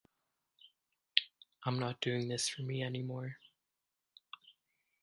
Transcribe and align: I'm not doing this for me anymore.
I'm 1.63 1.77
not 1.77 2.01
doing 2.01 2.27
this 2.27 2.49
for 2.49 2.63
me 2.63 2.81
anymore. 2.81 3.37